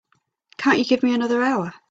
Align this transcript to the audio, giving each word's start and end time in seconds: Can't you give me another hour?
Can't 0.57 0.79
you 0.79 0.85
give 0.85 1.03
me 1.03 1.13
another 1.13 1.43
hour? 1.43 1.75